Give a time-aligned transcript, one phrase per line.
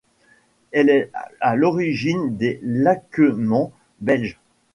[0.71, 4.39] Elle est à l'origine des lacquemants belges.